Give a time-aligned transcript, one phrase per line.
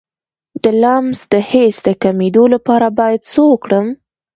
[0.63, 3.87] د لمس د حس د کمیدو لپاره باید څه وکړم؟